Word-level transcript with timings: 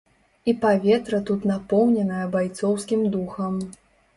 І 0.51 0.53
паветра 0.63 1.19
тут 1.27 1.45
напоўненае 1.51 2.25
байцоўскім 2.37 3.07
духам. 3.19 3.65